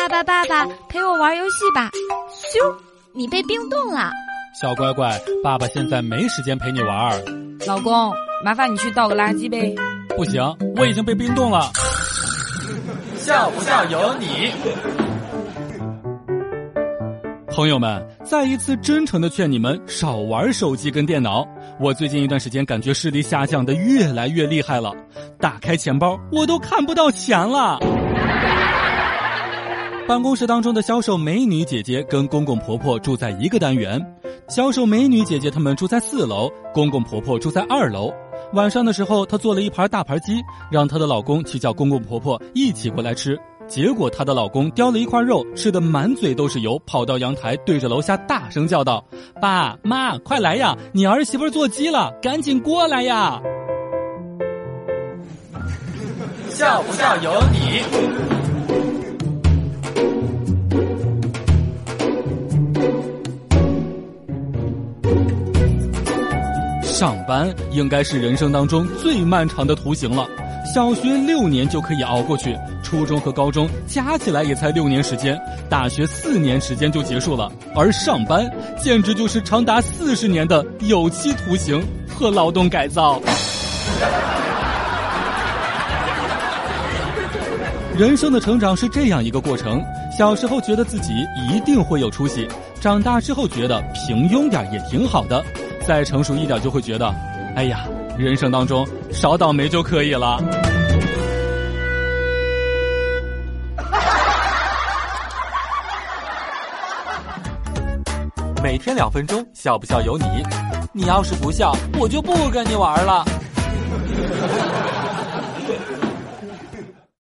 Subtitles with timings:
[0.00, 1.90] 爸爸，爸爸，陪我玩游戏吧！
[2.32, 2.74] 咻，
[3.12, 4.10] 你被冰冻了。
[4.58, 7.22] 小乖乖，爸爸现在没时间陪你玩。
[7.66, 8.10] 老公，
[8.42, 9.74] 麻烦你去倒个垃圾呗。
[10.16, 10.42] 不行，
[10.76, 11.70] 我已经被冰冻了。
[13.18, 14.50] 笑不笑由你。
[17.48, 21.46] 朋友们，再一次真诚的劝你们少玩手机跟电脑。
[21.78, 24.94] 我最近一段时间感觉视力下降的越来越厉害了，
[25.38, 27.78] 打开钱包我都看不到钱了。
[30.10, 34.04] 办公室当中的销售美女姐姐跟公公婆婆住在一个单元，
[34.48, 38.12] 销售美女姐姐她们住在四楼，公公婆婆住在二楼。
[38.54, 43.38] 晚上的时候，她做了一盘大盘鸡，让她的老公去叫公公婆婆一起过来吃。
[43.68, 49.04] 结果她的老公叼了一块肉，吃的满嘴都是油，跑到阳台对着楼下大声叫道
[49.40, 50.76] ：“爸妈，快来呀！
[50.92, 53.40] 你儿媳妇做鸡了，赶紧过来呀！”
[56.50, 58.29] 笑不笑由你。
[67.00, 70.28] 上班应该是人生当中最漫长的途行了，
[70.74, 75.40] 小学六年就可以熬过去，初中和高中加起来也才六年时间，
[75.70, 78.46] 大学四年时间就结束了，而上班
[78.78, 83.18] 简直就是长达四十年的有期徒刑和劳动改造。
[87.96, 89.82] 人生的成长是这样一个过程，
[90.18, 91.14] 小时候觉得自己
[91.50, 92.46] 一定会有出息，
[92.78, 95.42] 长大之后觉得平庸点也挺好的。
[95.86, 97.12] 再成熟一点，就会觉得，
[97.56, 97.84] 哎呀，
[98.16, 100.38] 人生当中少倒霉就可以了。
[108.62, 110.24] 每天两分钟，笑不笑由你。
[110.92, 113.24] 你要是不笑，我就不跟你玩了。